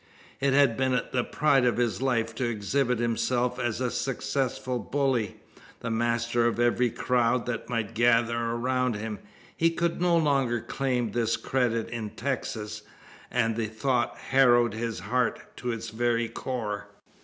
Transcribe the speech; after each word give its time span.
It 0.39 0.53
had 0.53 0.77
been 0.77 0.99
the 1.13 1.23
pride 1.23 1.63
of 1.63 1.77
his 1.77 2.01
life 2.01 2.33
to 2.33 2.49
exhibit 2.49 2.97
himself 2.97 3.59
as 3.59 3.79
a 3.79 3.91
successful 3.91 4.79
bully 4.79 5.35
the 5.81 5.91
master 5.91 6.47
of 6.47 6.59
every 6.59 6.89
crowd 6.89 7.45
that 7.45 7.69
might 7.69 7.93
gather 7.93 8.35
around 8.35 8.95
him. 8.95 9.19
He 9.55 9.69
could 9.69 10.01
no 10.01 10.17
longer 10.17 10.59
claim 10.59 11.11
this 11.11 11.37
credit 11.37 11.87
in 11.91 12.09
Texas; 12.09 12.81
and 13.29 13.55
the 13.55 13.67
thought 13.67 14.17
harrowed 14.17 14.73
his 14.73 15.01
heart 15.01 15.39
to 15.57 15.71
its 15.71 15.89
very 15.91 16.27
core. 16.27 16.87